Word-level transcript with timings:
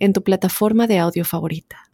en 0.00 0.12
tu 0.12 0.22
plataforma 0.22 0.86
de 0.86 0.98
audio 0.98 1.24
favorita. 1.24 1.86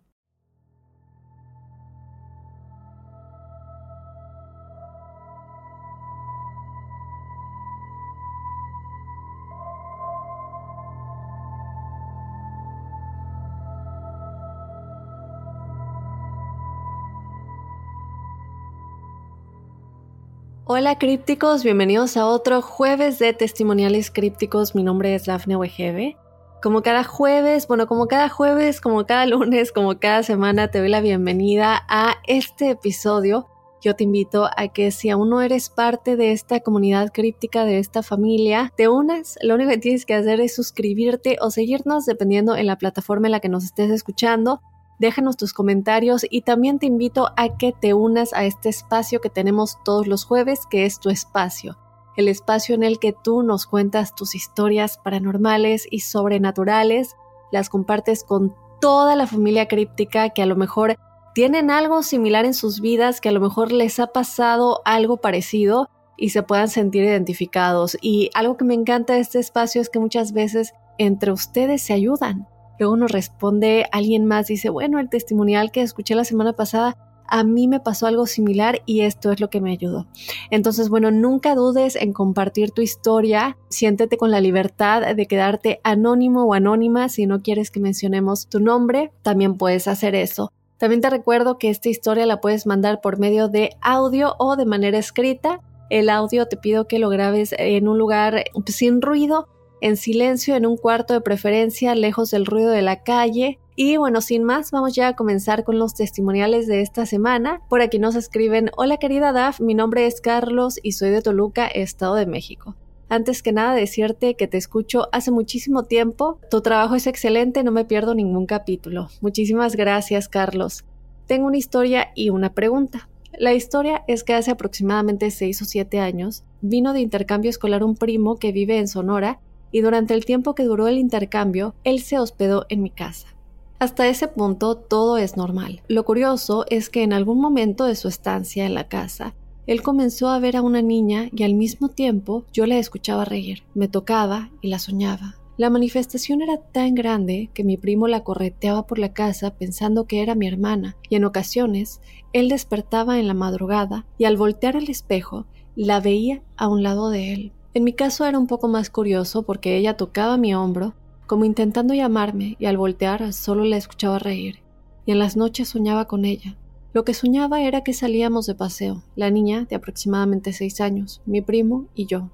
Hola 20.69 20.99
crípticos, 20.99 21.63
bienvenidos 21.63 22.17
a 22.17 22.27
otro 22.27 22.61
jueves 22.61 23.19
de 23.19 23.33
testimoniales 23.33 24.11
crípticos. 24.11 24.75
Mi 24.75 24.83
nombre 24.83 25.15
es 25.15 25.25
Dafne 25.27 25.57
Wegebe 25.57 26.17
como 26.63 26.83
cada 26.83 27.05
jueves, 27.05 27.69
bueno, 27.69 27.87
como 27.87 28.07
cada 28.07 28.29
jueves, 28.29 28.81
como 28.81 29.07
cada 29.07 29.27
lunes, 29.27 29.73
como 29.73 29.99
cada 29.99 30.23
semana, 30.23 30.69
te 30.69 30.79
doy 30.79 30.89
la 30.89 31.01
bienvenida 31.01 31.83
a 31.89 32.17
este 32.27 32.71
episodio. 32.71 33.49
Yo 33.83 33.95
te 33.95 34.05
invito 34.05 34.49
a 34.57 34.69
que 34.69 34.91
si 34.91 35.11
aún 35.11 35.31
no 35.31 35.43
eres 35.43 35.69
parte 35.69 36.17
de 36.17 36.33
esta 36.33 36.61
comunidad 36.61 37.13
críptica, 37.13 37.65
de 37.65 37.79
esta 37.79 38.03
familia, 38.03 38.73
te 38.77 38.89
unas. 38.89 39.39
Lo 39.43 39.55
único 39.55 39.71
que 39.71 39.79
tienes 39.79 40.07
que 40.07 40.15
hacer 40.15 40.41
es 40.41 40.57
suscribirte 40.57 41.37
o 41.41 41.51
seguirnos 41.51 42.07
dependiendo 42.07 42.57
en 42.57 42.67
la 42.67 42.79
plataforma 42.79 43.29
en 43.29 43.33
la 43.33 43.41
que 43.41 43.51
nos 43.51 43.65
estés 43.65 43.91
escuchando. 43.91 44.61
Déjanos 44.99 45.37
tus 45.37 45.53
comentarios 45.53 46.25
y 46.29 46.41
también 46.41 46.79
te 46.79 46.87
invito 46.87 47.29
a 47.37 47.59
que 47.59 47.73
te 47.73 47.93
unas 47.93 48.33
a 48.33 48.47
este 48.47 48.71
espacio 48.71 49.21
que 49.21 49.29
tenemos 49.29 49.79
todos 49.85 50.07
los 50.07 50.25
jueves, 50.25 50.61
que 50.69 50.87
es 50.87 50.99
tu 50.99 51.11
espacio 51.11 51.77
el 52.17 52.29
espacio 52.29 52.75
en 52.75 52.83
el 52.83 52.99
que 52.99 53.13
tú 53.13 53.43
nos 53.43 53.67
cuentas 53.67 54.15
tus 54.15 54.35
historias 54.35 54.99
paranormales 54.99 55.87
y 55.91 56.01
sobrenaturales, 56.01 57.17
las 57.53 57.69
compartes 57.69 58.25
con 58.25 58.55
toda 58.81 59.17
la 59.17 59.27
familia 59.27 59.69
críptica 59.69 60.31
que 60.31 60.43
a 60.43 60.47
lo 60.47 60.57
mejor 60.57 60.97
tienen 61.35 61.71
algo 61.71 62.03
similar 62.03 62.47
en 62.47 62.55
sus 62.55 62.81
vidas, 62.81 63.21
que 63.21 63.29
a 63.29 63.33
lo 63.33 63.41
mejor 63.41 63.71
les 63.71 64.01
ha 64.01 64.07
pasado 64.07 64.81
algo 64.85 65.19
parecido 65.19 65.91
y 66.17 66.31
se 66.31 66.43
puedan 66.43 66.69
sentir 66.69 67.05
identificados. 67.05 67.99
Y 68.01 68.31
algo 68.35 68.57
que 68.57 68.65
me 68.65 68.75
encanta 68.75 69.15
de 69.15 69.21
este 69.21 69.39
espacio 69.39 69.83
es 69.83 69.91
que 69.91 69.99
muchas 69.99 70.33
veces 70.33 70.73
entre 70.99 71.33
ustedes 71.33 71.83
se 71.83 71.93
ayudan. 71.93 72.49
Luego 72.79 72.97
nos 72.97 73.11
responde 73.11 73.87
alguien 73.93 74.25
más, 74.25 74.47
dice, 74.47 74.71
bueno, 74.71 74.99
el 74.99 75.09
testimonial 75.09 75.71
que 75.71 75.83
escuché 75.83 76.15
la 76.15 76.25
semana 76.25 76.55
pasada 76.55 76.97
a 77.29 77.45
mí 77.45 77.69
me 77.69 77.81
pasó 77.81 78.07
algo 78.07 78.27
similar 78.27 78.83
y 78.87 79.03
esto 79.03 79.33
es 79.33 79.41
lo 79.41 79.51
que 79.51 79.61
me 79.61 79.73
ayudó. 79.73 80.07
Entonces, 80.51 80.89
bueno, 80.89 81.11
nunca 81.11 81.55
dudes 81.55 81.97
en 81.97 82.13
compartir 82.13 82.71
tu 82.71 82.83
historia, 82.83 83.57
siéntete 83.69 84.17
con 84.17 84.31
la 84.31 84.41
libertad 84.41 85.15
de 85.15 85.27
quedarte 85.27 85.81
anónimo 85.85 86.45
o 86.45 86.55
anónima 86.55 87.09
si 87.09 87.27
no 87.27 87.43
quieres 87.43 87.71
que 87.71 87.81
mencionemos 87.81 88.49
tu 88.49 88.61
nombre, 88.61 89.13
también 89.23 89.57
puedes 89.57 89.89
hacer 89.89 90.15
eso. 90.15 90.53
También 90.79 91.01
te 91.01 91.11
recuerdo 91.11 91.59
que 91.59 91.71
esta 91.71 91.89
historia 91.89 92.27
la 92.27 92.41
puedes 92.41 92.67
mandar 92.67 93.01
por 93.01 93.19
medio 93.19 93.49
de 93.49 93.71
audio 93.81 94.35
o 94.39 94.57
de 94.57 94.67
manera 94.67 94.99
escrita. 94.99 95.61
El 95.89 96.11
audio 96.11 96.47
te 96.47 96.57
pido 96.57 96.87
que 96.87 96.99
lo 96.99 97.09
grabes 97.09 97.55
en 97.59 97.89
un 97.89 97.99
lugar 97.99 98.45
sin 98.67 99.01
ruido, 99.01 99.49
en 99.81 99.97
silencio, 99.97 100.55
en 100.55 100.67
un 100.67 100.77
cuarto 100.77 101.15
de 101.15 101.21
preferencia, 101.21 101.95
lejos 101.95 102.31
del 102.31 102.45
ruido 102.45 102.71
de 102.71 102.83
la 102.83 103.03
calle 103.03 103.59
y 103.77 103.99
bueno, 103.99 104.23
sin 104.23 104.43
más, 104.43 104.71
vamos 104.71 104.95
ya 104.95 105.09
a 105.09 105.17
comenzar 105.17 105.63
con 105.63 105.79
los 105.79 105.95
testimoniales 105.95 106.67
de 106.67 106.81
esta 106.81 107.05
semana. 107.05 107.61
Por 107.69 107.83
aquí 107.83 107.99
nos 107.99 108.17
escriben, 108.17 108.71
hola 108.79 108.97
querida 108.97 109.33
Daf, 109.33 109.61
mi 109.61 109.75
nombre 109.75 110.07
es 110.07 110.23
Carlos 110.23 110.81
y 110.83 110.93
soy 110.93 111.11
de 111.11 111.21
Toluca, 111.21 111.67
Estado 111.67 112.15
de 112.15 112.25
México. 112.25 112.75
Antes 113.11 113.43
que 113.43 113.53
nada 113.53 113.75
decirte 113.75 114.35
que 114.35 114.49
te 114.49 114.57
escucho 114.57 115.09
hace 115.13 115.31
muchísimo 115.31 115.85
tiempo, 115.85 116.41
tu 116.51 116.63
trabajo 116.63 116.95
es 116.95 117.07
excelente, 117.07 117.63
no 117.63 117.71
me 117.71 117.85
pierdo 117.85 118.15
ningún 118.15 118.47
capítulo. 118.47 119.09
Muchísimas 119.21 119.77
gracias 119.77 120.31
Carlos. 120.31 120.87
Tengo 121.27 121.47
una 121.47 121.59
historia 121.59 122.09
y 122.15 122.31
una 122.31 122.55
pregunta. 122.55 123.11
La 123.39 123.53
historia 123.53 124.05
es 124.09 124.25
que 124.25 124.33
hace 124.33 124.53
aproximadamente 124.53 125.31
6 125.31 125.61
o 125.61 125.65
7 125.67 126.01
años 126.01 126.45
vino 126.63 126.95
de 126.95 127.01
intercambio 127.01 127.51
escolar 127.51 127.85
un 127.85 127.95
primo 127.95 128.37
que 128.37 128.53
vive 128.53 128.79
en 128.79 128.89
Sonora 128.89 129.39
y 129.71 129.83
durante 129.83 130.15
el 130.15 130.25
tiempo 130.25 130.55
que 130.55 130.65
duró 130.65 130.89
el 130.89 130.97
intercambio, 130.97 131.75
él 131.85 132.01
se 132.01 132.19
hospedó 132.19 132.65
en 132.71 132.83
mi 132.83 132.91
casa. 132.91 133.36
Hasta 133.79 134.09
ese 134.09 134.27
punto 134.27 134.77
todo 134.77 135.19
es 135.19 135.37
normal. 135.37 135.83
Lo 135.87 136.05
curioso 136.05 136.65
es 136.71 136.89
que 136.89 137.03
en 137.03 137.13
algún 137.13 137.41
momento 137.41 137.85
de 137.85 137.95
su 137.95 138.09
estancia 138.09 138.65
en 138.65 138.75
la 138.75 138.89
casa, 138.89 139.35
él 139.67 139.83
comenzó 139.83 140.31
a 140.31 140.39
ver 140.39 140.57
a 140.57 140.63
una 140.63 140.81
niña 140.81 141.29
y 141.31 141.43
al 141.43 141.53
mismo 141.53 141.91
tiempo 141.91 142.45
yo 142.55 142.65
la 142.65 142.79
escuchaba 142.79 143.27
reír, 143.27 143.65
me 143.75 143.89
tocaba 143.89 144.51
y 144.63 144.69
la 144.69 144.79
soñaba. 144.79 145.37
La 145.59 145.69
manifestación 145.69 146.41
era 146.41 146.59
tan 146.59 146.95
grande 146.95 147.51
que 147.53 147.65
mi 147.65 147.77
primo 147.77 148.09
la 148.09 148.25
correteaba 148.25 148.87
por 148.87 148.99
la 148.99 149.13
casa 149.13 149.51
pensando 149.55 150.07
que 150.07 150.23
era 150.23 150.35
mi 150.35 150.47
hermana 150.47 150.97
y 151.11 151.17
en 151.17 151.25
ocasiones 151.25 152.01
él 152.33 152.49
despertaba 152.49 153.19
en 153.19 153.27
la 153.27 153.35
madrugada 153.35 154.07
y 154.17 154.25
al 154.25 154.37
voltear 154.37 154.77
al 154.77 154.89
espejo 154.89 155.47
la 155.75 156.01
veía 156.01 156.43
a 156.57 156.69
un 156.69 156.83
lado 156.83 157.11
de 157.11 157.33
él. 157.33 157.53
En 157.75 157.85
mi 157.85 157.93
caso 157.93 158.25
era 158.25 158.39
un 158.39 158.47
poco 158.47 158.69
más 158.69 158.89
curioso 158.89 159.43
porque 159.43 159.77
ella 159.77 159.97
tocaba 159.99 160.39
mi 160.39 160.55
hombro 160.55 160.95
como 161.27 161.45
intentando 161.45 161.95
llamarme, 161.95 162.57
y 162.59 162.67
al 162.67 162.77
voltear 162.77 163.33
solo 163.33 163.65
la 163.65 163.77
escuchaba 163.77 164.19
reír, 164.19 164.61
y 165.05 165.13
en 165.13 165.19
las 165.19 165.37
noches 165.37 165.69
soñaba 165.69 166.07
con 166.07 166.25
ella. 166.25 166.57
Lo 166.93 167.05
que 167.05 167.13
soñaba 167.13 167.61
era 167.61 167.83
que 167.83 167.93
salíamos 167.93 168.47
de 168.47 168.55
paseo, 168.55 169.03
la 169.17 169.31
niña 169.31 169.67
de 169.69 169.77
aproximadamente 169.77 170.53
seis 170.53 170.81
años, 170.81 171.21
mi 171.27 171.43
primo 171.43 171.87
y 171.95 172.07
yo. 172.07 172.31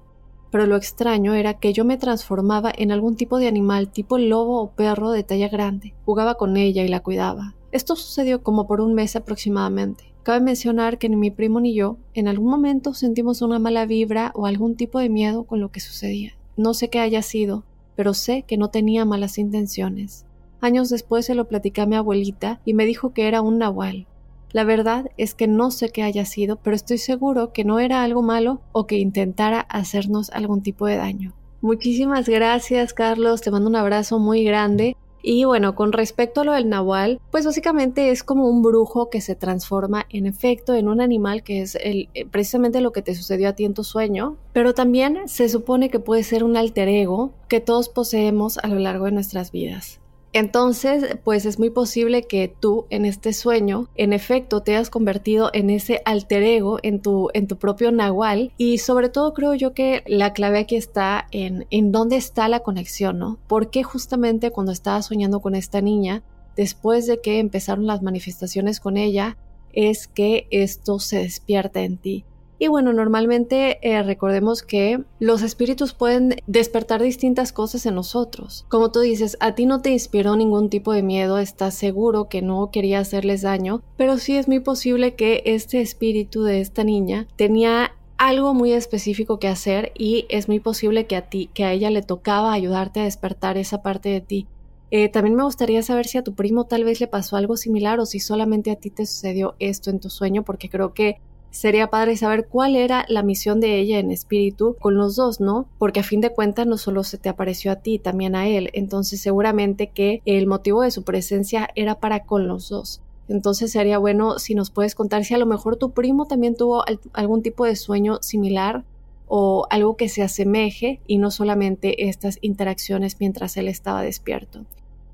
Pero 0.51 0.67
lo 0.67 0.75
extraño 0.75 1.33
era 1.33 1.55
que 1.55 1.73
yo 1.73 1.83
me 1.83 1.97
transformaba 1.97 2.71
en 2.73 2.91
algún 2.91 3.15
tipo 3.15 3.39
de 3.39 3.47
animal 3.47 3.89
tipo 3.89 4.17
lobo 4.17 4.61
o 4.61 4.69
perro 4.71 5.11
de 5.11 5.23
talla 5.23 5.49
grande, 5.49 5.95
jugaba 6.05 6.35
con 6.35 6.55
ella 6.55 6.83
y 6.83 6.87
la 6.87 7.01
cuidaba. 7.01 7.55
Esto 7.73 7.95
sucedió 7.95 8.43
como 8.43 8.67
por 8.67 8.79
un 8.79 8.93
mes 8.93 9.15
aproximadamente. 9.15 10.13
Cabe 10.21 10.39
mencionar 10.39 10.99
que 10.99 11.09
ni 11.09 11.15
mi 11.17 11.31
primo 11.31 11.59
ni 11.59 11.73
yo 11.73 11.97
en 12.13 12.27
algún 12.27 12.49
momento 12.49 12.93
sentimos 12.93 13.41
una 13.41 13.59
mala 13.59 13.85
vibra 13.85 14.31
o 14.35 14.45
algún 14.45 14.75
tipo 14.75 14.99
de 14.99 15.09
miedo 15.09 15.43
con 15.43 15.59
lo 15.59 15.71
que 15.71 15.81
sucedía. 15.81 16.37
No 16.55 16.73
sé 16.73 16.89
qué 16.89 16.99
haya 16.99 17.23
sido, 17.23 17.65
pero 17.95 18.13
sé 18.13 18.43
que 18.43 18.57
no 18.57 18.69
tenía 18.69 19.05
malas 19.05 19.37
intenciones. 19.37 20.25
Años 20.61 20.89
después 20.89 21.25
se 21.25 21.35
lo 21.35 21.47
platicé 21.47 21.81
a 21.81 21.85
mi 21.85 21.95
abuelita 21.95 22.61
y 22.63 22.73
me 22.73 22.85
dijo 22.85 23.13
que 23.13 23.27
era 23.27 23.41
un 23.41 23.57
nahual. 23.57 24.07
La 24.53 24.63
verdad 24.63 25.09
es 25.17 25.33
que 25.33 25.47
no 25.47 25.71
sé 25.71 25.89
qué 25.89 26.03
haya 26.03 26.25
sido, 26.25 26.57
pero 26.57 26.75
estoy 26.75 26.99
seguro 26.99 27.51
que 27.53 27.65
no 27.65 27.79
era 27.79 28.03
algo 28.03 28.21
malo 28.21 28.61
o 28.71 28.85
que 28.85 28.99
intentara 28.99 29.61
hacernos 29.61 30.29
algún 30.29 30.61
tipo 30.61 30.85
de 30.85 30.95
daño. 30.95 31.33
Muchísimas 31.61 32.29
gracias, 32.29 32.93
Carlos. 32.93 33.41
Te 33.41 33.49
mando 33.49 33.69
un 33.69 33.75
abrazo 33.75 34.19
muy 34.19 34.43
grande. 34.43 34.95
Y 35.25 35.45
bueno, 35.45 35.73
con 35.73 35.93
respecto 35.93 36.41
a 36.41 36.43
lo 36.43 36.51
del 36.51 36.67
nahual, 36.67 37.21
pues 37.31 37.45
básicamente 37.45 38.11
es 38.11 38.23
como 38.23 38.49
un 38.49 38.61
brujo 38.61 39.09
que 39.09 39.21
se 39.21 39.35
transforma 39.35 40.05
en 40.09 40.27
efecto 40.27 40.75
en 40.75 40.89
un 40.89 40.99
animal 40.99 41.43
que 41.43 41.61
es 41.61 41.75
el, 41.75 42.09
eh, 42.13 42.25
precisamente 42.25 42.81
lo 42.81 42.91
que 42.91 43.01
te 43.01 43.15
sucedió 43.15 43.47
a 43.47 43.53
ti 43.53 43.63
en 43.63 43.73
tu 43.73 43.85
sueño, 43.85 44.35
pero 44.51 44.73
también 44.73 45.29
se 45.29 45.47
supone 45.47 45.89
que 45.89 45.99
puede 45.99 46.23
ser 46.23 46.43
un 46.43 46.57
alter 46.57 46.89
ego 46.89 47.31
que 47.47 47.61
todos 47.61 47.87
poseemos 47.87 48.57
a 48.57 48.67
lo 48.67 48.79
largo 48.79 49.05
de 49.05 49.13
nuestras 49.13 49.53
vidas. 49.53 50.02
Entonces, 50.33 51.17
pues 51.23 51.45
es 51.45 51.59
muy 51.59 51.69
posible 51.69 52.23
que 52.23 52.47
tú 52.59 52.87
en 52.89 53.05
este 53.05 53.33
sueño, 53.33 53.87
en 53.93 54.13
efecto, 54.13 54.61
te 54.63 54.75
hayas 54.75 54.89
convertido 54.89 55.51
en 55.53 55.69
ese 55.69 56.01
alter 56.05 56.41
ego, 56.41 56.79
en 56.81 57.01
tu, 57.01 57.29
en 57.35 57.47
tu 57.47 57.57
propio 57.57 57.91
nahual. 57.91 58.51
Y 58.57 58.79
sobre 58.79 59.09
todo 59.09 59.35
creo 59.35 59.53
yo 59.53 59.73
que 59.73 60.03
la 60.07 60.33
clave 60.33 60.57
aquí 60.57 60.75
está 60.75 61.27
en, 61.31 61.67
en 61.69 61.91
dónde 61.91 62.15
está 62.15 62.47
la 62.47 62.61
conexión, 62.61 63.19
¿no? 63.19 63.37
Porque 63.47 63.83
justamente 63.83 64.49
cuando 64.49 64.71
estaba 64.71 65.03
soñando 65.03 65.39
con 65.39 65.53
esta 65.53 65.81
niña, 65.81 66.23
después 66.55 67.05
de 67.05 67.21
que 67.21 67.37
empezaron 67.37 67.85
las 67.85 68.01
manifestaciones 68.01 68.79
con 68.79 68.97
ella, 68.97 69.37
es 69.71 70.07
que 70.07 70.47
esto 70.49 70.97
se 70.97 71.19
despierta 71.19 71.81
en 71.81 71.97
ti. 71.97 72.25
Y 72.63 72.69
bueno, 72.69 72.93
normalmente 72.93 73.77
eh, 73.81 74.01
recordemos 74.03 74.63
que 74.63 75.03
los 75.19 75.41
espíritus 75.41 75.93
pueden 75.93 76.35
despertar 76.47 77.01
distintas 77.01 77.51
cosas 77.51 77.85
en 77.85 77.95
nosotros. 77.95 78.65
Como 78.69 78.89
tú 78.89 79.01
dices, 79.01 79.35
a 79.41 79.53
ti 79.53 79.65
no 79.65 79.81
te 79.81 79.89
inspiró 79.89 80.37
ningún 80.37 80.69
tipo 80.69 80.93
de 80.93 81.03
miedo, 81.03 81.39
estás 81.39 81.73
seguro 81.73 82.29
que 82.29 82.41
no 82.41 82.71
quería 82.71 82.99
hacerles 82.99 83.41
daño, 83.41 83.81
pero 83.97 84.17
sí 84.17 84.37
es 84.37 84.47
muy 84.47 84.61
posible 84.61 85.15
que 85.15 85.43
este 85.45 85.81
espíritu 85.81 86.43
de 86.43 86.61
esta 86.61 86.85
niña 86.85 87.27
tenía 87.35 87.91
algo 88.17 88.53
muy 88.53 88.71
específico 88.71 89.39
que 89.39 89.49
hacer 89.49 89.91
y 89.97 90.25
es 90.29 90.47
muy 90.47 90.61
posible 90.61 91.05
que 91.05 91.17
a 91.17 91.23
ti, 91.23 91.49
que 91.53 91.65
a 91.65 91.73
ella 91.73 91.89
le 91.89 92.01
tocaba 92.01 92.53
ayudarte 92.53 93.01
a 93.01 93.03
despertar 93.03 93.57
esa 93.57 93.81
parte 93.81 94.07
de 94.07 94.21
ti. 94.21 94.47
Eh, 94.89 95.09
también 95.09 95.35
me 95.35 95.43
gustaría 95.43 95.83
saber 95.83 96.05
si 96.05 96.17
a 96.17 96.23
tu 96.23 96.33
primo 96.33 96.63
tal 96.63 96.85
vez 96.85 97.01
le 97.01 97.07
pasó 97.07 97.35
algo 97.35 97.57
similar 97.57 97.99
o 97.99 98.05
si 98.05 98.21
solamente 98.21 98.71
a 98.71 98.77
ti 98.77 98.89
te 98.89 99.05
sucedió 99.05 99.55
esto 99.59 99.89
en 99.89 99.99
tu 99.99 100.09
sueño, 100.09 100.43
porque 100.43 100.69
creo 100.69 100.93
que 100.93 101.17
sería 101.53 101.91
padre 101.91 102.17
saber 102.17 102.47
cuál 102.47 102.75
era 102.75 103.05
la 103.07 103.21
misión 103.21 103.59
de 103.59 103.79
ella 103.79 103.99
en 103.99 104.09
espíritu 104.09 104.75
con 104.79 104.95
los 104.95 105.15
dos, 105.15 105.39
¿no? 105.39 105.67
Porque 105.77 105.99
a 105.99 106.03
fin 106.03 106.19
de 106.19 106.31
cuentas 106.31 106.65
no 106.65 106.77
solo 106.77 107.03
se 107.03 107.19
te 107.19 107.29
apareció 107.29 107.71
a 107.71 107.77
ti, 107.77 107.99
también 107.99 108.35
a 108.35 108.47
él, 108.47 108.71
entonces 108.73 109.21
seguramente 109.21 109.87
que 109.87 110.21
el 110.25 110.47
motivo 110.47 110.81
de 110.81 110.89
su 110.89 111.03
presencia 111.03 111.69
era 111.75 111.99
para 111.99 112.23
con 112.25 112.47
los 112.47 112.69
dos. 112.69 113.01
Entonces 113.29 113.71
sería 113.71 113.99
bueno 113.99 114.39
si 114.39 114.55
nos 114.55 114.71
puedes 114.71 114.95
contar 114.95 115.23
si 115.23 115.35
a 115.35 115.37
lo 115.37 115.45
mejor 115.45 115.77
tu 115.77 115.91
primo 115.91 116.25
también 116.25 116.57
tuvo 116.57 116.83
algún 117.13 117.43
tipo 117.43 117.65
de 117.65 117.75
sueño 117.75 118.17
similar 118.21 118.83
o 119.27 119.67
algo 119.69 119.95
que 119.95 120.09
se 120.09 120.23
asemeje 120.23 120.99
y 121.07 121.17
no 121.17 121.31
solamente 121.31 122.09
estas 122.09 122.39
interacciones 122.41 123.17
mientras 123.19 123.55
él 123.57 123.67
estaba 123.67 124.01
despierto. 124.01 124.65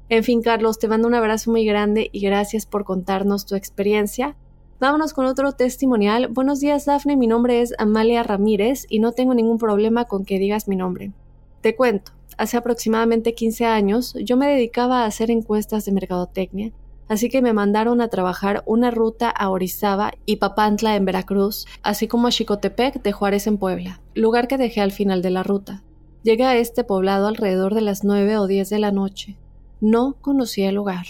En 0.09 0.23
fin, 0.23 0.41
Carlos, 0.41 0.79
te 0.79 0.87
mando 0.87 1.07
un 1.07 1.13
abrazo 1.13 1.51
muy 1.51 1.65
grande 1.65 2.09
y 2.11 2.21
gracias 2.21 2.65
por 2.65 2.83
contarnos 2.83 3.45
tu 3.45 3.55
experiencia. 3.55 4.35
Vámonos 4.79 5.13
con 5.13 5.25
otro 5.25 5.51
testimonial. 5.51 6.27
Buenos 6.29 6.59
días, 6.59 6.85
Dafne. 6.85 7.17
Mi 7.17 7.27
nombre 7.27 7.61
es 7.61 7.73
Amalia 7.77 8.23
Ramírez 8.23 8.85
y 8.89 8.99
no 8.99 9.11
tengo 9.11 9.33
ningún 9.33 9.57
problema 9.57 10.05
con 10.05 10.23
que 10.23 10.39
digas 10.39 10.67
mi 10.67 10.75
nombre. 10.75 11.11
Te 11.61 11.75
cuento, 11.75 12.13
hace 12.37 12.57
aproximadamente 12.57 13.35
15 13.35 13.65
años 13.65 14.15
yo 14.23 14.37
me 14.37 14.47
dedicaba 14.47 15.03
a 15.03 15.05
hacer 15.05 15.31
encuestas 15.31 15.85
de 15.85 15.91
mercadotecnia 15.91 16.71
así 17.09 17.27
que 17.27 17.41
me 17.41 17.53
mandaron 17.53 17.99
a 17.99 18.07
trabajar 18.07 18.63
una 18.65 18.91
ruta 18.91 19.29
a 19.29 19.49
Orizaba 19.49 20.13
y 20.25 20.37
Papantla 20.37 20.95
en 20.95 21.05
Veracruz, 21.05 21.65
así 21.81 22.07
como 22.07 22.27
a 22.27 22.31
Chicotepec 22.31 23.01
de 23.01 23.11
Juárez 23.11 23.47
en 23.47 23.57
Puebla, 23.57 23.99
lugar 24.13 24.47
que 24.47 24.57
dejé 24.57 24.79
al 24.79 24.91
final 24.91 25.21
de 25.21 25.31
la 25.31 25.43
ruta. 25.43 25.83
Llegué 26.23 26.45
a 26.45 26.55
este 26.55 26.83
poblado 26.83 27.27
alrededor 27.27 27.73
de 27.73 27.81
las 27.81 28.03
nueve 28.03 28.37
o 28.37 28.47
diez 28.47 28.69
de 28.69 28.79
la 28.79 28.91
noche. 28.91 29.37
No 29.81 30.17
conocía 30.21 30.69
el 30.69 30.75
lugar, 30.75 31.05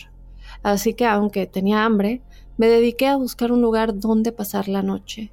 así 0.63 0.94
que 0.94 1.06
aunque 1.06 1.48
tenía 1.48 1.83
hambre, 1.83 2.21
me 2.60 2.68
dediqué 2.68 3.08
a 3.08 3.16
buscar 3.16 3.54
un 3.54 3.62
lugar 3.62 3.98
donde 3.98 4.34
pasar 4.34 4.68
la 4.68 4.84
noche. 4.84 5.32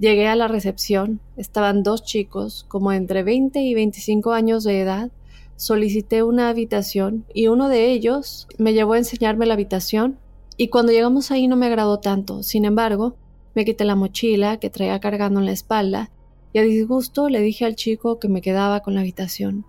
Llegué 0.00 0.26
a 0.26 0.34
la 0.34 0.48
recepción, 0.48 1.20
estaban 1.36 1.84
dos 1.84 2.02
chicos, 2.02 2.66
como 2.66 2.90
entre 2.90 3.22
20 3.22 3.60
y 3.60 3.74
25 3.74 4.32
años 4.32 4.64
de 4.64 4.80
edad, 4.80 5.12
solicité 5.54 6.24
una 6.24 6.48
habitación 6.48 7.26
y 7.32 7.46
uno 7.46 7.68
de 7.68 7.92
ellos 7.92 8.48
me 8.58 8.72
llevó 8.72 8.94
a 8.94 8.98
enseñarme 8.98 9.46
la 9.46 9.54
habitación 9.54 10.18
y 10.56 10.66
cuando 10.66 10.90
llegamos 10.90 11.30
ahí 11.30 11.46
no 11.46 11.54
me 11.54 11.66
agradó 11.66 12.00
tanto. 12.00 12.42
Sin 12.42 12.64
embargo, 12.64 13.14
me 13.54 13.64
quité 13.64 13.84
la 13.84 13.94
mochila 13.94 14.56
que 14.56 14.68
traía 14.68 14.98
cargando 14.98 15.38
en 15.38 15.46
la 15.46 15.52
espalda 15.52 16.10
y 16.52 16.58
a 16.58 16.62
disgusto 16.62 17.28
le 17.28 17.40
dije 17.40 17.64
al 17.64 17.76
chico 17.76 18.18
que 18.18 18.28
me 18.28 18.40
quedaba 18.42 18.80
con 18.80 18.96
la 18.96 19.02
habitación. 19.02 19.64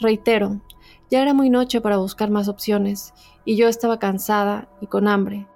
Reitero, 0.00 0.62
ya 1.10 1.20
era 1.20 1.34
muy 1.34 1.50
noche 1.50 1.82
para 1.82 1.98
buscar 1.98 2.30
más 2.30 2.48
opciones 2.48 3.12
y 3.44 3.56
yo 3.56 3.68
estaba 3.68 3.98
cansada 3.98 4.70
y 4.80 4.86
con 4.86 5.06
hambre. 5.06 5.46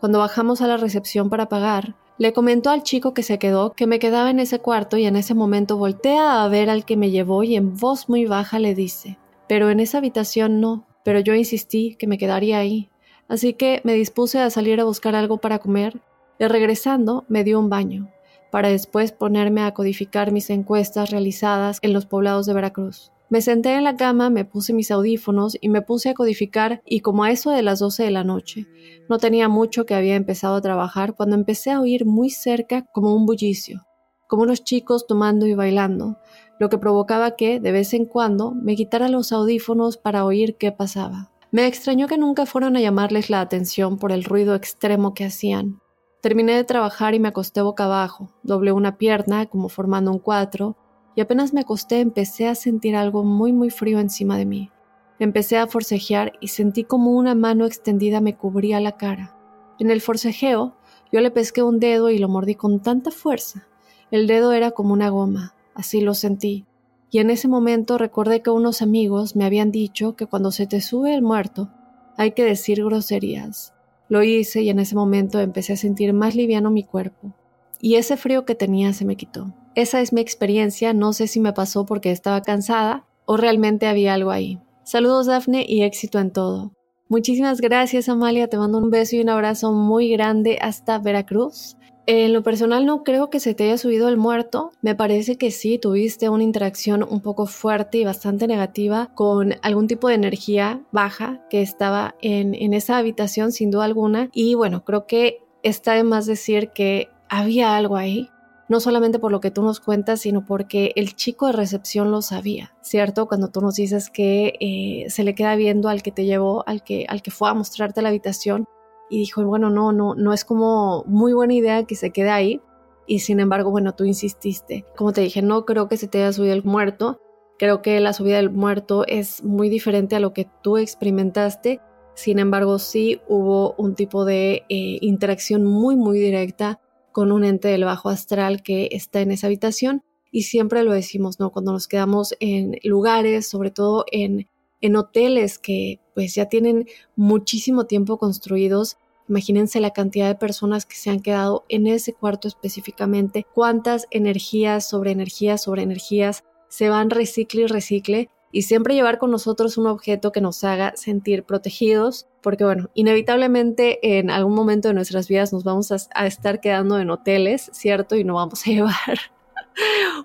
Cuando 0.00 0.18
bajamos 0.18 0.60
a 0.60 0.66
la 0.66 0.76
recepción 0.76 1.30
para 1.30 1.48
pagar, 1.48 1.96
le 2.18 2.32
comentó 2.32 2.70
al 2.70 2.82
chico 2.82 3.14
que 3.14 3.22
se 3.22 3.38
quedó 3.38 3.72
que 3.72 3.86
me 3.86 3.98
quedaba 3.98 4.30
en 4.30 4.40
ese 4.40 4.58
cuarto 4.58 4.96
y 4.96 5.06
en 5.06 5.16
ese 5.16 5.34
momento 5.34 5.76
voltea 5.76 6.42
a 6.42 6.48
ver 6.48 6.70
al 6.70 6.84
que 6.84 6.96
me 6.96 7.10
llevó 7.10 7.44
y 7.44 7.56
en 7.56 7.76
voz 7.76 8.08
muy 8.08 8.24
baja 8.24 8.58
le 8.58 8.74
dice 8.74 9.18
pero 9.48 9.70
en 9.70 9.80
esa 9.80 9.98
habitación 9.98 10.60
no, 10.60 10.86
pero 11.02 11.18
yo 11.18 11.34
insistí 11.34 11.96
que 11.96 12.06
me 12.06 12.18
quedaría 12.18 12.58
ahí, 12.58 12.90
así 13.26 13.54
que 13.54 13.80
me 13.82 13.94
dispuse 13.94 14.38
a 14.38 14.50
salir 14.50 14.80
a 14.80 14.84
buscar 14.84 15.16
algo 15.16 15.38
para 15.38 15.58
comer 15.58 16.00
y 16.38 16.46
regresando 16.46 17.24
me 17.28 17.42
dio 17.42 17.58
un 17.58 17.70
baño, 17.70 18.12
para 18.52 18.68
después 18.68 19.10
ponerme 19.10 19.62
a 19.62 19.72
codificar 19.72 20.30
mis 20.30 20.50
encuestas 20.50 21.10
realizadas 21.10 21.78
en 21.82 21.94
los 21.94 22.06
poblados 22.06 22.46
de 22.46 22.54
Veracruz. 22.54 23.10
Me 23.30 23.42
senté 23.42 23.74
en 23.74 23.84
la 23.84 23.96
cama, 23.96 24.30
me 24.30 24.46
puse 24.46 24.72
mis 24.72 24.90
audífonos 24.90 25.58
y 25.60 25.68
me 25.68 25.82
puse 25.82 26.08
a 26.08 26.14
codificar 26.14 26.80
y 26.86 27.00
como 27.00 27.24
a 27.24 27.30
eso 27.30 27.50
de 27.50 27.62
las 27.62 27.80
doce 27.80 28.04
de 28.04 28.10
la 28.10 28.24
noche. 28.24 28.66
No 29.10 29.18
tenía 29.18 29.48
mucho 29.48 29.84
que 29.84 29.94
había 29.94 30.16
empezado 30.16 30.56
a 30.56 30.62
trabajar 30.62 31.14
cuando 31.14 31.36
empecé 31.36 31.70
a 31.70 31.80
oír 31.80 32.06
muy 32.06 32.30
cerca 32.30 32.86
como 32.90 33.14
un 33.14 33.26
bullicio, 33.26 33.86
como 34.28 34.44
unos 34.44 34.64
chicos 34.64 35.06
tomando 35.06 35.46
y 35.46 35.52
bailando, 35.52 36.16
lo 36.58 36.70
que 36.70 36.78
provocaba 36.78 37.36
que, 37.36 37.60
de 37.60 37.70
vez 37.70 37.92
en 37.92 38.06
cuando, 38.06 38.52
me 38.52 38.76
quitara 38.76 39.10
los 39.10 39.30
audífonos 39.30 39.98
para 39.98 40.24
oír 40.24 40.56
qué 40.56 40.72
pasaba. 40.72 41.30
Me 41.50 41.66
extrañó 41.66 42.08
que 42.08 42.16
nunca 42.16 42.46
fueron 42.46 42.76
a 42.76 42.80
llamarles 42.80 43.28
la 43.28 43.42
atención 43.42 43.98
por 43.98 44.10
el 44.10 44.24
ruido 44.24 44.54
extremo 44.54 45.12
que 45.12 45.26
hacían. 45.26 45.80
Terminé 46.22 46.54
de 46.54 46.64
trabajar 46.64 47.14
y 47.14 47.20
me 47.20 47.28
acosté 47.28 47.60
boca 47.60 47.84
abajo, 47.84 48.32
doblé 48.42 48.72
una 48.72 48.96
pierna 48.96 49.46
como 49.46 49.68
formando 49.68 50.10
un 50.10 50.18
cuatro, 50.18 50.76
y 51.18 51.20
apenas 51.20 51.52
me 51.52 51.62
acosté 51.62 51.98
empecé 51.98 52.46
a 52.46 52.54
sentir 52.54 52.94
algo 52.94 53.24
muy 53.24 53.52
muy 53.52 53.70
frío 53.70 53.98
encima 53.98 54.38
de 54.38 54.46
mí. 54.46 54.70
Empecé 55.18 55.56
a 55.56 55.66
forcejear 55.66 56.34
y 56.40 56.46
sentí 56.46 56.84
como 56.84 57.10
una 57.10 57.34
mano 57.34 57.66
extendida 57.66 58.20
me 58.20 58.36
cubría 58.36 58.78
la 58.78 58.92
cara. 58.92 59.34
En 59.80 59.90
el 59.90 60.00
forcejeo, 60.00 60.76
yo 61.10 61.20
le 61.20 61.32
pesqué 61.32 61.64
un 61.64 61.80
dedo 61.80 62.10
y 62.10 62.18
lo 62.18 62.28
mordí 62.28 62.54
con 62.54 62.82
tanta 62.82 63.10
fuerza. 63.10 63.66
El 64.12 64.28
dedo 64.28 64.52
era 64.52 64.70
como 64.70 64.92
una 64.92 65.08
goma, 65.08 65.56
Así 65.74 66.00
lo 66.00 66.14
sentí. 66.14 66.66
Y 67.10 67.18
en 67.18 67.30
ese 67.30 67.48
momento 67.48 67.98
recordé 67.98 68.40
que 68.40 68.50
unos 68.50 68.80
amigos 68.80 69.34
me 69.34 69.44
habían 69.44 69.72
dicho 69.72 70.14
que 70.14 70.26
cuando 70.26 70.52
se 70.52 70.68
te 70.68 70.80
sube 70.80 71.16
el 71.16 71.22
muerto 71.22 71.68
hay 72.16 72.30
que 72.30 72.44
decir 72.44 72.84
groserías. 72.84 73.74
Lo 74.08 74.22
hice 74.22 74.62
y 74.62 74.70
en 74.70 74.78
ese 74.78 74.94
momento 74.94 75.40
empecé 75.40 75.72
a 75.72 75.76
sentir 75.76 76.12
más 76.12 76.36
liviano 76.36 76.70
mi 76.70 76.84
cuerpo. 76.84 77.34
Y 77.80 77.96
ese 77.96 78.16
frío 78.16 78.44
que 78.44 78.54
tenía 78.54 78.92
se 78.92 79.04
me 79.04 79.16
quitó. 79.16 79.52
Esa 79.74 80.00
es 80.00 80.12
mi 80.12 80.20
experiencia, 80.20 80.92
no 80.92 81.12
sé 81.12 81.26
si 81.26 81.40
me 81.40 81.52
pasó 81.52 81.86
porque 81.86 82.10
estaba 82.10 82.42
cansada 82.42 83.04
o 83.26 83.36
realmente 83.36 83.86
había 83.86 84.14
algo 84.14 84.30
ahí. 84.30 84.58
Saludos 84.84 85.26
Dafne 85.26 85.64
y 85.68 85.82
éxito 85.82 86.18
en 86.18 86.32
todo. 86.32 86.72
Muchísimas 87.08 87.60
gracias 87.60 88.08
Amalia, 88.08 88.48
te 88.48 88.58
mando 88.58 88.78
un 88.78 88.90
beso 88.90 89.16
y 89.16 89.20
un 89.20 89.28
abrazo 89.28 89.72
muy 89.72 90.10
grande 90.10 90.58
hasta 90.60 90.98
Veracruz. 90.98 91.76
En 92.10 92.32
lo 92.32 92.42
personal 92.42 92.86
no 92.86 93.04
creo 93.04 93.28
que 93.28 93.38
se 93.38 93.52
te 93.52 93.64
haya 93.64 93.76
subido 93.76 94.08
el 94.08 94.16
muerto. 94.16 94.72
Me 94.80 94.94
parece 94.94 95.36
que 95.36 95.50
sí, 95.50 95.78
tuviste 95.78 96.30
una 96.30 96.42
interacción 96.42 97.02
un 97.02 97.20
poco 97.20 97.44
fuerte 97.44 97.98
y 97.98 98.04
bastante 98.04 98.46
negativa 98.46 99.10
con 99.14 99.56
algún 99.60 99.88
tipo 99.88 100.08
de 100.08 100.14
energía 100.14 100.80
baja 100.90 101.46
que 101.50 101.60
estaba 101.60 102.14
en, 102.22 102.54
en 102.54 102.72
esa 102.72 102.96
habitación 102.96 103.52
sin 103.52 103.70
duda 103.70 103.84
alguna. 103.84 104.30
Y 104.32 104.54
bueno, 104.54 104.86
creo 104.86 105.06
que 105.06 105.42
está 105.62 105.92
de 105.92 106.04
más 106.04 106.24
decir 106.24 106.70
que 106.70 107.10
había 107.28 107.76
algo 107.76 107.96
ahí. 107.96 108.30
No 108.68 108.80
solamente 108.80 109.18
por 109.18 109.32
lo 109.32 109.40
que 109.40 109.50
tú 109.50 109.62
nos 109.62 109.80
cuentas, 109.80 110.20
sino 110.20 110.44
porque 110.44 110.92
el 110.94 111.14
chico 111.14 111.46
de 111.46 111.52
recepción 111.52 112.10
lo 112.10 112.20
sabía, 112.20 112.74
¿cierto? 112.82 113.26
Cuando 113.26 113.48
tú 113.48 113.62
nos 113.62 113.76
dices 113.76 114.10
que 114.10 114.54
eh, 114.60 115.08
se 115.08 115.24
le 115.24 115.34
queda 115.34 115.56
viendo 115.56 115.88
al 115.88 116.02
que 116.02 116.12
te 116.12 116.26
llevó, 116.26 116.64
al 116.66 116.84
que, 116.84 117.06
al 117.08 117.22
que 117.22 117.30
fue 117.30 117.48
a 117.48 117.54
mostrarte 117.54 118.02
la 118.02 118.10
habitación, 118.10 118.66
y 119.10 119.18
dijo, 119.18 119.44
bueno, 119.44 119.70
no, 119.70 119.92
no, 119.92 120.14
no 120.14 120.32
es 120.32 120.44
como 120.44 121.04
muy 121.06 121.32
buena 121.32 121.54
idea 121.54 121.84
que 121.84 121.94
se 121.94 122.10
quede 122.10 122.30
ahí. 122.30 122.60
Y 123.06 123.20
sin 123.20 123.40
embargo, 123.40 123.70
bueno, 123.70 123.94
tú 123.94 124.04
insististe. 124.04 124.84
Como 124.96 125.12
te 125.12 125.22
dije, 125.22 125.40
no 125.40 125.64
creo 125.64 125.88
que 125.88 125.96
se 125.96 126.08
te 126.08 126.18
haya 126.18 126.32
subido 126.32 126.52
el 126.52 126.64
muerto. 126.64 127.20
Creo 127.58 127.80
que 127.80 127.98
la 128.00 128.12
subida 128.12 128.36
del 128.36 128.50
muerto 128.50 129.06
es 129.06 129.42
muy 129.42 129.70
diferente 129.70 130.14
a 130.16 130.20
lo 130.20 130.34
que 130.34 130.46
tú 130.62 130.76
experimentaste. 130.76 131.80
Sin 132.14 132.38
embargo, 132.38 132.78
sí 132.78 133.20
hubo 133.28 133.74
un 133.78 133.94
tipo 133.94 134.24
de 134.24 134.64
eh, 134.68 134.98
interacción 135.00 135.64
muy, 135.64 135.96
muy 135.96 136.18
directa 136.18 136.80
con 137.18 137.32
un 137.32 137.42
ente 137.42 137.66
del 137.66 137.82
bajo 137.82 138.10
astral 138.10 138.62
que 138.62 138.90
está 138.92 139.20
en 139.20 139.32
esa 139.32 139.48
habitación. 139.48 140.04
Y 140.30 140.44
siempre 140.44 140.84
lo 140.84 140.92
decimos, 140.92 141.40
¿no? 141.40 141.50
Cuando 141.50 141.72
nos 141.72 141.88
quedamos 141.88 142.36
en 142.38 142.78
lugares, 142.84 143.48
sobre 143.48 143.72
todo 143.72 144.04
en 144.12 144.46
en 144.80 144.94
hoteles 144.94 145.58
que 145.58 145.98
pues 146.14 146.36
ya 146.36 146.46
tienen 146.46 146.86
muchísimo 147.16 147.86
tiempo 147.86 148.18
construidos. 148.18 148.98
Imagínense 149.28 149.80
la 149.80 149.92
cantidad 149.92 150.28
de 150.28 150.36
personas 150.36 150.86
que 150.86 150.94
se 150.94 151.10
han 151.10 151.18
quedado 151.18 151.64
en 151.68 151.88
ese 151.88 152.12
cuarto 152.12 152.46
específicamente, 152.46 153.44
cuántas 153.52 154.06
energías 154.12 154.88
sobre 154.88 155.10
energías 155.10 155.60
sobre 155.60 155.82
energías 155.82 156.44
se 156.68 156.88
van 156.88 157.10
recicle 157.10 157.62
y 157.62 157.66
recicle 157.66 158.30
y 158.50 158.62
siempre 158.62 158.94
llevar 158.94 159.18
con 159.18 159.30
nosotros 159.30 159.76
un 159.78 159.86
objeto 159.86 160.32
que 160.32 160.40
nos 160.40 160.64
haga 160.64 160.96
sentir 160.96 161.44
protegidos, 161.44 162.26
porque 162.40 162.64
bueno, 162.64 162.90
inevitablemente 162.94 164.18
en 164.18 164.30
algún 164.30 164.54
momento 164.54 164.88
de 164.88 164.94
nuestras 164.94 165.28
vidas 165.28 165.52
nos 165.52 165.64
vamos 165.64 165.92
a, 165.92 166.26
estar 166.26 166.60
quedando 166.60 166.98
en 166.98 167.10
hoteles, 167.10 167.70
¿cierto? 167.72 168.16
Y 168.16 168.24
no 168.24 168.34
vamos 168.34 168.66
a 168.66 168.70
llevar 168.70 169.18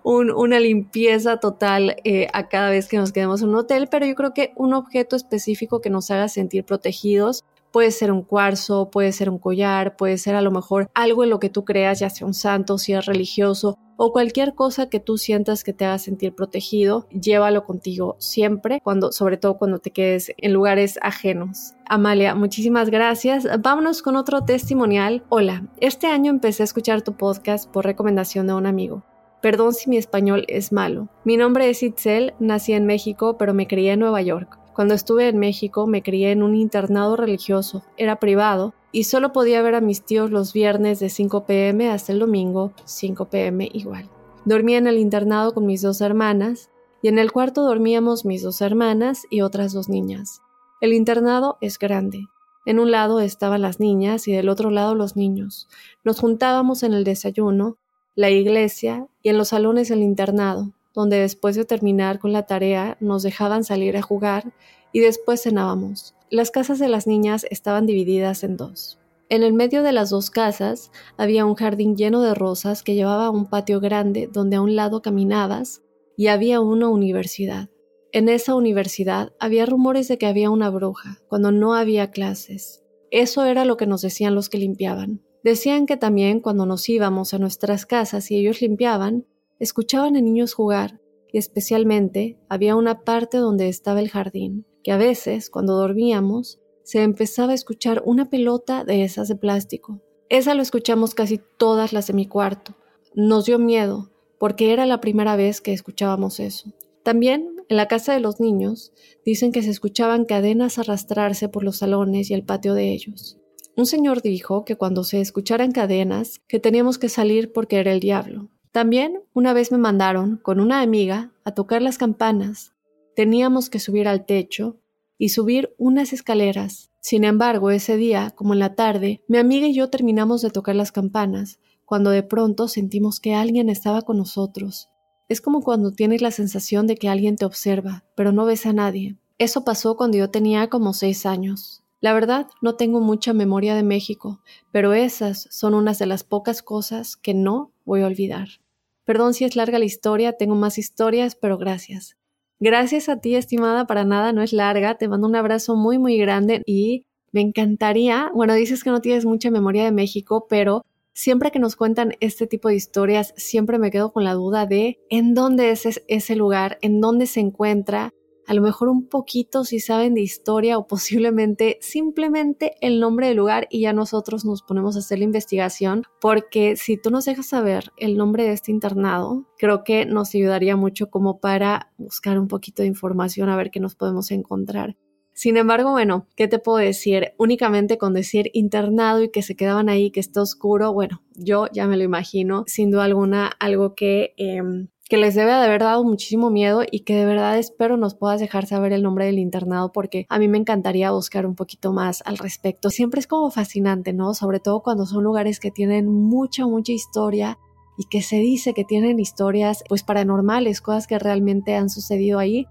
una 0.04 0.60
limpieza 0.60 1.38
total 1.38 1.98
eh, 2.04 2.28
a 2.34 2.48
cada 2.50 2.70
vez 2.70 2.88
que 2.88 2.98
nos 2.98 3.12
quedemos 3.12 3.42
en 3.42 3.50
un 3.50 3.56
hotel, 3.56 3.88
pero 3.90 4.06
yo 4.06 4.16
creo 4.16 4.34
que 4.34 4.52
un 4.56 4.74
objeto 4.74 5.16
específico 5.16 5.82
que 5.82 5.90
nos 5.90 6.10
haga 6.10 6.28
sentir 6.28 6.66
protegidos 6.66 7.44
Puede 7.74 7.90
ser 7.90 8.12
un 8.12 8.22
cuarzo, 8.22 8.92
puede 8.92 9.12
ser 9.14 9.32
un 9.32 9.40
collar, 9.40 9.96
puede 9.96 10.20
ser 10.20 10.36
a 10.36 10.42
lo 10.42 10.52
mejor 10.52 10.92
algo 10.94 11.24
en 11.24 11.32
lo 11.32 11.40
que 11.40 11.50
tú 11.50 11.66
creas, 11.66 12.00
ya 12.00 12.12
sea 12.12 12.28
un 12.28 12.36
santo, 12.36 12.78
si 12.78 12.94
es 12.94 13.04
religioso 13.08 13.80
o 13.98 14.12
cualquier 14.12 14.54
cosa 14.54 14.90
que 14.90 15.00
tú 15.00 15.18
sientas 15.18 15.64
que 15.64 15.74
te 15.74 15.86
haga 15.86 15.98
sentir 15.98 16.36
protegido, 16.36 17.08
llévalo 17.10 17.64
contigo 17.64 18.16
siempre, 18.20 18.80
cuando, 18.84 19.12
sobre 19.12 19.38
todo 19.38 19.58
cuando 19.58 19.80
te 19.80 19.90
quedes 19.90 20.34
en 20.38 20.54
lugares 20.54 21.00
ajenos. 21.02 21.74
Amalia, 21.88 22.36
muchísimas 22.36 22.92
gracias. 22.92 23.48
Vámonos 23.60 24.04
con 24.04 24.18
otro 24.18 24.44
testimonial. 24.44 25.24
Hola, 25.30 25.68
este 25.80 26.06
año 26.06 26.30
empecé 26.30 26.62
a 26.62 26.66
escuchar 26.66 27.02
tu 27.02 27.18
podcast 27.18 27.68
por 27.68 27.86
recomendación 27.86 28.46
de 28.46 28.54
un 28.54 28.68
amigo. 28.68 29.04
Perdón 29.42 29.74
si 29.74 29.90
mi 29.90 29.98
español 29.98 30.46
es 30.48 30.72
malo. 30.72 31.10
Mi 31.24 31.38
nombre 31.38 31.72
es 31.72 31.82
Itzel, 31.82 32.36
nací 32.40 32.74
en 32.74 32.86
México, 32.86 33.36
pero 33.40 33.56
me 33.56 33.66
crié 33.66 33.94
en 33.94 34.00
Nueva 34.02 34.22
York. 34.22 34.63
Cuando 34.74 34.96
estuve 34.96 35.28
en 35.28 35.38
México 35.38 35.86
me 35.86 36.02
crié 36.02 36.32
en 36.32 36.42
un 36.42 36.56
internado 36.56 37.16
religioso, 37.16 37.84
era 37.96 38.16
privado, 38.16 38.74
y 38.92 39.04
solo 39.04 39.32
podía 39.32 39.62
ver 39.62 39.76
a 39.76 39.82
mis 39.82 40.04
tíos 40.04 40.32
los 40.32 40.52
viernes 40.52 41.00
de 41.00 41.10
5 41.10 41.46
pm 41.46 41.90
hasta 41.90 42.12
el 42.12 42.20
domingo 42.20 42.74
5 42.86 43.26
pm 43.26 43.70
igual. 43.72 44.10
Dormía 44.46 44.80
en 44.80 44.88
el 44.88 44.98
internado 44.98 45.54
con 45.54 45.68
mis 45.68 45.84
dos 45.84 46.02
hermanas, 46.02 46.72
y 47.04 47.08
en 47.08 47.20
el 47.20 47.32
cuarto 47.32 47.64
dormíamos 47.64 48.26
mis 48.26 48.42
dos 48.42 48.62
hermanas 48.62 49.24
y 49.30 49.42
otras 49.42 49.74
dos 49.74 49.90
niñas. 49.90 50.42
El 50.82 50.94
internado 50.94 51.58
es 51.62 51.78
grande. 51.78 52.26
En 52.66 52.80
un 52.80 52.92
lado 52.92 53.20
estaban 53.20 53.62
las 53.62 53.80
niñas 53.80 54.28
y 54.28 54.32
del 54.32 54.50
otro 54.50 54.72
lado 54.72 54.96
los 54.96 55.16
niños. 55.16 55.68
Nos 56.04 56.20
juntábamos 56.20 56.82
en 56.82 56.94
el 56.94 57.04
desayuno, 57.04 57.78
la 58.16 58.30
iglesia 58.32 59.08
y 59.22 59.30
en 59.30 59.38
los 59.38 59.50
salones 59.50 59.90
del 59.90 60.02
internado, 60.02 60.72
donde 60.94 61.18
después 61.18 61.56
de 61.56 61.66
terminar 61.66 62.20
con 62.20 62.34
la 62.34 62.46
tarea 62.46 62.98
nos 63.00 63.24
dejaban 63.24 63.64
salir 63.64 63.98
a 63.98 64.02
jugar 64.02 64.54
y 64.92 65.00
después 65.00 65.44
cenábamos. 65.44 66.16
Las 66.30 66.52
casas 66.52 66.80
de 66.80 66.88
las 66.88 67.08
niñas 67.08 67.46
estaban 67.50 67.86
divididas 67.86 68.44
en 68.44 68.58
dos. 68.58 69.00
En 69.30 69.42
el 69.44 69.54
medio 69.54 69.84
de 69.84 69.92
las 69.92 70.10
dos 70.10 70.30
casas 70.30 70.92
había 71.18 71.46
un 71.46 71.56
jardín 71.56 71.96
lleno 71.96 72.22
de 72.22 72.36
rosas 72.36 72.84
que 72.84 72.96
llevaba 72.96 73.30
un 73.30 73.50
patio 73.50 73.80
grande 73.80 74.30
donde 74.32 74.58
a 74.58 74.62
un 74.62 74.76
lado 74.76 75.02
caminabas 75.02 75.82
y 76.16 76.28
había 76.28 76.62
una 76.62 76.90
universidad. 76.90 77.70
En 78.12 78.30
esa 78.30 78.54
universidad 78.54 79.34
había 79.40 79.66
rumores 79.66 80.08
de 80.08 80.20
que 80.20 80.28
había 80.28 80.52
una 80.52 80.70
bruja, 80.70 81.20
cuando 81.28 81.52
no 81.52 81.74
había 81.74 82.12
clases. 82.12 82.84
Eso 83.10 83.44
era 83.46 83.66
lo 83.66 83.76
que 83.76 83.88
nos 83.88 84.04
decían 84.04 84.36
los 84.36 84.50
que 84.50 84.60
limpiaban. 84.60 85.24
Decían 85.44 85.88
que 85.88 85.98
también 85.98 86.40
cuando 86.40 86.68
nos 86.68 86.88
íbamos 86.88 87.34
a 87.34 87.40
nuestras 87.40 87.88
casas 87.88 88.30
y 88.30 88.38
ellos 88.38 88.62
limpiaban, 88.62 89.26
escuchaban 89.60 90.16
a 90.16 90.22
niños 90.22 90.54
jugar, 90.54 91.00
y 91.32 91.38
especialmente 91.38 92.38
había 92.50 92.76
una 92.76 93.02
parte 93.02 93.38
donde 93.38 93.68
estaba 93.68 94.00
el 94.00 94.10
jardín, 94.10 94.66
que 94.84 94.92
a 94.92 94.98
veces, 94.98 95.50
cuando 95.50 95.76
dormíamos, 95.76 96.60
se 96.84 97.02
empezaba 97.02 97.54
a 97.54 97.56
escuchar 97.56 98.04
una 98.06 98.30
pelota 98.30 98.84
de 98.84 99.04
esas 99.04 99.30
de 99.30 99.36
plástico. 99.36 100.02
Esa 100.30 100.54
lo 100.54 100.62
escuchamos 100.62 101.16
casi 101.16 101.40
todas 101.58 101.94
las 101.94 102.08
de 102.08 102.14
mi 102.14 102.28
cuarto. 102.28 102.76
Nos 103.16 103.46
dio 103.46 103.58
miedo, 103.58 104.12
porque 104.40 104.74
era 104.74 104.86
la 104.86 105.00
primera 105.00 105.36
vez 105.36 105.62
que 105.62 105.74
escuchábamos 105.74 106.40
eso. 106.40 106.74
También, 107.04 107.56
en 107.70 107.78
la 107.78 107.88
casa 107.88 108.14
de 108.14 108.20
los 108.20 108.40
niños, 108.40 108.94
dicen 109.26 109.52
que 109.52 109.62
se 109.62 109.70
escuchaban 109.70 110.26
cadenas 110.26 110.80
arrastrarse 110.80 111.50
por 111.50 111.64
los 111.64 111.78
salones 111.78 112.30
y 112.30 112.34
el 112.34 112.44
patio 112.44 112.74
de 112.74 112.92
ellos. 112.92 113.40
Un 113.76 113.86
señor 113.86 114.22
dijo 114.22 114.66
que 114.66 114.76
cuando 114.76 115.04
se 115.04 115.20
escucharan 115.20 115.72
cadenas, 115.72 116.42
que 116.48 116.60
teníamos 116.60 117.00
que 117.00 117.10
salir 117.10 117.52
porque 117.52 117.80
era 117.80 117.92
el 117.92 118.00
diablo. 118.00 118.50
También 118.74 119.22
una 119.36 119.54
vez 119.54 119.72
me 119.72 119.78
mandaron, 119.78 120.38
con 120.38 120.60
una 120.60 120.82
amiga, 120.82 121.32
a 121.46 121.52
tocar 121.52 121.84
las 121.84 122.00
campanas. 122.00 122.74
Teníamos 123.16 123.70
que 123.70 123.78
subir 123.78 124.08
al 124.08 124.26
techo 124.26 124.78
y 125.20 125.30
subir 125.30 125.76
unas 125.78 126.12
escaleras. 126.12 126.90
Sin 127.00 127.24
embargo, 127.24 127.70
ese 127.70 127.98
día, 127.98 128.32
como 128.32 128.54
en 128.54 128.60
la 128.60 128.74
tarde, 128.74 129.22
mi 129.28 129.38
amiga 129.38 129.68
y 129.68 129.76
yo 129.76 129.92
terminamos 129.92 130.42
de 130.42 130.50
tocar 130.50 130.76
las 130.76 130.92
campanas, 130.92 131.60
cuando 131.86 132.10
de 132.10 132.24
pronto 132.24 132.68
sentimos 132.68 133.20
que 133.20 133.36
alguien 133.36 133.70
estaba 133.70 134.02
con 134.02 134.18
nosotros. 134.18 134.90
Es 135.30 135.40
como 135.40 135.62
cuando 135.62 135.92
tienes 135.92 136.24
la 136.24 136.32
sensación 136.32 136.88
de 136.88 136.96
que 136.96 137.10
alguien 137.10 137.36
te 137.36 137.46
observa, 137.46 138.04
pero 138.16 138.32
no 138.32 138.46
ves 138.46 138.66
a 138.66 138.74
nadie. 138.74 139.18
Eso 139.38 139.64
pasó 139.64 139.98
cuando 139.98 140.18
yo 140.18 140.32
tenía 140.32 140.72
como 140.72 140.94
seis 140.94 141.28
años. 141.28 141.84
La 142.02 142.12
verdad, 142.12 142.48
no 142.64 142.74
tengo 142.74 143.02
mucha 143.02 143.34
memoria 143.34 143.76
de 143.76 143.84
México, 143.84 144.42
pero 144.72 144.94
esas 144.94 145.48
son 145.52 145.76
unas 145.76 146.00
de 146.00 146.08
las 146.08 146.24
pocas 146.24 146.64
cosas 146.64 147.16
que 147.16 147.36
no 147.36 147.72
voy 147.86 148.02
a 148.02 148.08
olvidar. 148.08 148.63
Perdón 149.06 149.34
si 149.34 149.44
es 149.46 149.56
larga 149.56 149.80
la 149.80 149.86
historia, 149.86 150.34
tengo 150.34 150.56
más 150.56 150.78
historias, 150.78 151.36
pero 151.36 151.58
gracias. 151.58 152.18
Gracias 152.60 153.10
a 153.10 153.20
ti, 153.20 153.36
estimada, 153.36 153.86
para 153.86 154.06
nada 154.06 154.32
no 154.32 154.42
es 154.42 154.54
larga. 154.54 154.98
Te 154.98 155.08
mando 155.08 155.28
un 155.28 155.36
abrazo 155.36 155.76
muy, 155.76 155.98
muy 155.98 156.18
grande 156.18 156.62
y 156.66 157.06
me 157.34 157.42
encantaría, 157.42 158.32
bueno, 158.34 158.54
dices 158.54 158.84
que 158.84 158.92
no 158.92 159.02
tienes 159.02 159.26
mucha 159.26 159.52
memoria 159.52 159.84
de 159.84 159.92
México, 159.92 160.46
pero 160.48 160.86
siempre 161.14 161.52
que 161.52 161.60
nos 161.60 161.76
cuentan 161.76 162.14
este 162.20 162.48
tipo 162.48 162.70
de 162.70 162.76
historias, 162.76 163.34
siempre 163.36 163.80
me 163.80 163.92
quedo 163.92 164.14
con 164.14 164.24
la 164.24 164.34
duda 164.34 164.66
de 164.66 165.00
en 165.10 165.34
dónde 165.34 165.72
es 165.72 166.02
ese 166.08 166.36
lugar, 166.36 166.78
en 166.82 167.02
dónde 167.02 167.26
se 167.26 167.40
encuentra, 167.40 168.12
a 168.48 168.54
lo 168.54 168.62
mejor 168.62 168.90
un 168.90 169.08
poquito 169.08 169.64
si 169.64 169.80
saben 169.80 170.14
de 170.14 170.22
historia 170.22 170.78
o 170.78 170.88
posiblemente 170.88 171.78
simplemente 171.82 172.76
el 172.82 173.00
nombre 173.00 173.28
del 173.28 173.38
lugar 173.38 173.68
y 173.70 173.82
ya 173.82 173.94
nosotros 173.94 174.46
nos 174.46 174.64
ponemos 174.64 174.96
a 174.96 175.00
hacer 175.00 175.20
la 175.20 175.26
investigación 175.26 176.04
porque 176.20 176.76
si 176.76 176.98
tú 176.98 177.10
nos 177.10 177.26
dejas 177.26 177.48
saber 177.48 177.92
el 177.98 178.18
nombre 178.18 178.44
de 178.44 178.54
este 178.54 178.72
internado, 178.72 179.48
creo 179.58 179.84
que 179.84 180.06
nos 180.06 180.34
ayudaría 180.36 180.76
mucho 180.76 181.10
como 181.10 181.40
para 181.40 181.92
buscar 181.98 182.40
un 182.40 182.48
poquito 182.48 182.82
de 182.82 182.88
información 182.88 183.50
a 183.50 183.56
ver 183.56 183.72
qué 183.72 183.80
nos 183.80 183.96
podemos 183.96 184.32
encontrar. 184.32 184.96
Sin 185.36 185.58
embargo, 185.58 185.92
bueno, 185.92 186.28
¿qué 186.36 186.48
te 186.48 186.60
puedo 186.60 186.78
decir? 186.78 187.34
Únicamente 187.38 187.98
con 187.98 188.14
decir 188.14 188.52
internado 188.54 189.24
y 189.24 189.32
que 189.32 189.42
se 189.42 189.56
quedaban 189.56 189.90
ahí, 189.90 190.12
que 190.12 190.20
está 190.20 190.42
oscuro, 190.42 190.94
bueno, 190.94 191.24
yo 191.34 191.68
ya 191.74 191.88
me 191.88 191.98
lo 191.98 192.04
imagino, 192.04 192.64
sin 192.68 192.92
duda 192.92 193.06
alguna, 193.06 193.52
algo 193.60 193.96
que 193.96 194.36
em, 194.38 194.90
que 195.10 195.18
les 195.18 195.36
debe 195.36 195.52
de 195.52 195.66
haber 195.66 195.82
dado 195.82 196.04
muchísimo 196.04 196.50
miedo 196.50 196.84
y 196.90 197.02
que 197.02 197.16
de 197.16 197.26
verdad 197.26 197.58
espero 197.58 197.98
nos 197.98 198.16
puedas 198.16 198.40
dejar 198.40 198.66
saber 198.66 198.94
el 198.94 199.04
nombre 199.04 199.26
del 199.26 199.40
internado 199.40 199.92
porque 199.92 200.26
a 200.30 200.40
mí 200.40 200.48
me 200.48 200.58
encantaría 200.58 201.12
buscar 201.12 201.46
un 201.46 201.56
poquito 201.56 201.92
más 201.92 202.24
al 202.26 202.38
respecto. 202.38 202.90
Siempre 202.90 203.20
es 203.20 203.28
como 203.28 203.52
fascinante, 203.52 204.14
¿no? 204.14 204.34
Sobre 204.34 204.60
todo 204.60 204.82
cuando 204.82 205.06
son 205.06 205.24
lugares 205.24 205.60
que 205.60 205.72
tienen 205.72 206.08
mucha, 206.08 206.66
mucha 206.66 206.94
historia 206.94 207.60
y 207.98 208.06
que 208.06 208.22
se 208.22 208.38
dice 208.38 208.74
que 208.74 208.86
tienen 208.86 209.20
historias 209.20 209.84
pues 209.88 210.04
paranormales, 210.04 210.82
cosas 210.82 211.06
que 211.06 211.20
realmente 211.20 211.76
han 211.76 211.90
sucedido 211.90 212.40
ahí. 212.40 212.66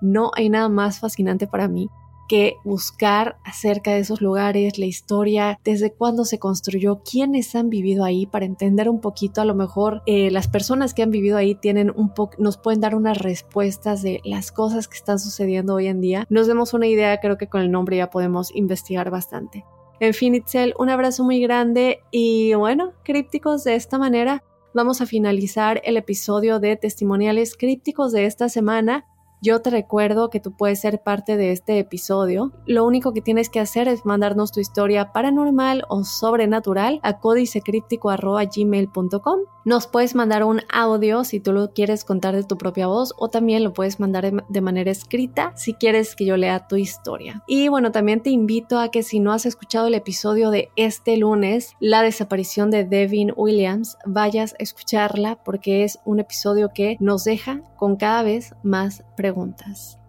No 0.00 0.30
hay 0.34 0.50
nada 0.50 0.68
más 0.68 1.00
fascinante 1.00 1.46
para 1.46 1.68
mí 1.68 1.88
que 2.28 2.56
buscar 2.64 3.38
acerca 3.44 3.92
de 3.92 4.00
esos 4.00 4.20
lugares, 4.20 4.78
la 4.78 4.86
historia, 4.86 5.58
desde 5.64 5.92
cuándo 5.92 6.24
se 6.24 6.38
construyó, 6.38 7.02
quiénes 7.02 7.54
han 7.54 7.70
vivido 7.70 8.04
ahí, 8.04 8.26
para 8.26 8.44
entender 8.44 8.88
un 8.88 9.00
poquito, 9.00 9.40
a 9.40 9.44
lo 9.44 9.54
mejor 9.54 10.02
eh, 10.06 10.30
las 10.30 10.46
personas 10.46 10.94
que 10.94 11.02
han 11.02 11.10
vivido 11.10 11.36
ahí 11.36 11.54
tienen 11.54 11.92
un 11.94 12.14
poco, 12.14 12.36
nos 12.38 12.58
pueden 12.58 12.80
dar 12.80 12.94
unas 12.94 13.18
respuestas 13.18 14.02
de 14.02 14.20
las 14.24 14.52
cosas 14.52 14.86
que 14.86 14.96
están 14.96 15.18
sucediendo 15.18 15.74
hoy 15.74 15.86
en 15.86 16.00
día. 16.00 16.26
Nos 16.28 16.46
demos 16.46 16.74
una 16.74 16.86
idea, 16.86 17.18
creo 17.20 17.38
que 17.38 17.48
con 17.48 17.62
el 17.62 17.70
nombre 17.70 17.96
ya 17.96 18.10
podemos 18.10 18.54
investigar 18.54 19.10
bastante. 19.10 19.64
En 20.00 20.14
fin, 20.14 20.34
Itzel, 20.34 20.74
un 20.78 20.90
abrazo 20.90 21.24
muy 21.24 21.40
grande 21.40 22.00
y 22.12 22.54
bueno, 22.54 22.92
crípticos, 23.02 23.64
de 23.64 23.74
esta 23.74 23.98
manera 23.98 24.44
vamos 24.72 25.00
a 25.00 25.06
finalizar 25.06 25.80
el 25.84 25.96
episodio 25.96 26.60
de 26.60 26.76
testimoniales 26.76 27.56
crípticos 27.56 28.12
de 28.12 28.26
esta 28.26 28.48
semana. 28.48 29.06
Yo 29.40 29.62
te 29.62 29.70
recuerdo 29.70 30.30
que 30.30 30.40
tú 30.40 30.50
puedes 30.50 30.80
ser 30.80 31.00
parte 31.00 31.36
de 31.36 31.52
este 31.52 31.78
episodio. 31.78 32.50
Lo 32.66 32.84
único 32.84 33.12
que 33.12 33.22
tienes 33.22 33.48
que 33.48 33.60
hacer 33.60 33.86
es 33.86 34.04
mandarnos 34.04 34.50
tu 34.50 34.58
historia 34.58 35.12
paranormal 35.12 35.84
o 35.88 36.02
sobrenatural 36.02 36.98
a 37.04 37.20
códicecríptico.gmail.com. 37.20 39.38
Nos 39.64 39.86
puedes 39.86 40.16
mandar 40.16 40.44
un 40.44 40.60
audio 40.72 41.24
si 41.24 41.40
tú 41.40 41.52
lo 41.52 41.72
quieres 41.72 42.04
contar 42.04 42.34
de 42.34 42.42
tu 42.42 42.58
propia 42.58 42.88
voz 42.88 43.14
o 43.16 43.28
también 43.28 43.62
lo 43.62 43.72
puedes 43.74 44.00
mandar 44.00 44.44
de 44.48 44.60
manera 44.60 44.90
escrita 44.90 45.52
si 45.56 45.74
quieres 45.74 46.16
que 46.16 46.24
yo 46.24 46.36
lea 46.36 46.66
tu 46.66 46.74
historia. 46.76 47.44
Y 47.46 47.68
bueno, 47.68 47.92
también 47.92 48.20
te 48.22 48.30
invito 48.30 48.80
a 48.80 48.90
que 48.90 49.04
si 49.04 49.20
no 49.20 49.32
has 49.32 49.46
escuchado 49.46 49.86
el 49.86 49.94
episodio 49.94 50.50
de 50.50 50.70
este 50.74 51.16
lunes, 51.16 51.76
la 51.78 52.02
desaparición 52.02 52.70
de 52.70 52.84
Devin 52.84 53.32
Williams, 53.36 53.98
vayas 54.04 54.54
a 54.54 54.62
escucharla 54.62 55.36
porque 55.44 55.84
es 55.84 56.00
un 56.04 56.18
episodio 56.18 56.70
que 56.74 56.96
nos 56.98 57.22
deja 57.24 57.62
con 57.76 57.94
cada 57.96 58.22
vez 58.22 58.54
más 58.62 59.04
preguntas 59.16 59.27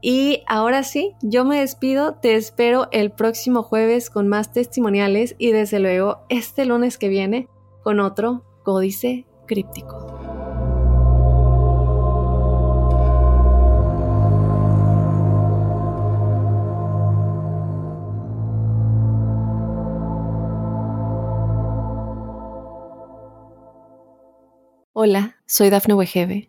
Y 0.01 0.43
ahora 0.47 0.83
sí, 0.83 1.15
yo 1.21 1.45
me 1.45 1.59
despido, 1.59 2.15
te 2.15 2.35
espero 2.35 2.87
el 2.91 3.11
próximo 3.11 3.63
jueves 3.63 4.09
con 4.09 4.27
más 4.27 4.51
testimoniales 4.51 5.35
y 5.37 5.51
desde 5.51 5.79
luego 5.79 6.21
este 6.29 6.65
lunes 6.65 6.97
que 6.97 7.09
viene 7.09 7.47
con 7.83 7.99
otro 7.99 8.43
códice 8.63 9.25
críptico. 9.47 10.19
Hola, 25.01 25.37
soy 25.45 25.69
Dafne 25.69 25.93
Wegebe 25.93 26.48